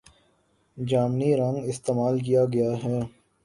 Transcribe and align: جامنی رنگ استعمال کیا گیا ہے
جامنی 0.77 1.29
رنگ 1.35 1.57
استعمال 1.65 2.15
کیا 2.19 2.43
گیا 2.53 2.71
ہے 2.83 2.99